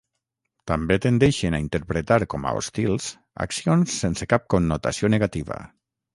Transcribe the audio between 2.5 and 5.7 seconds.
hostils accions sense cap connotació negativa.